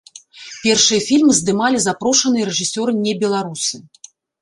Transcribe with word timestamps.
Першыя 0.63 1.01
фільмы 1.09 1.35
здымалі 1.41 1.77
запрошаныя 1.85 2.51
рэжысэры-небеларусы. 2.51 3.75